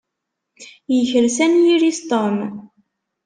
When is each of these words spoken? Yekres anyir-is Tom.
Yekres 0.95 1.37
anyir-is 1.45 1.99
Tom. 2.09 2.37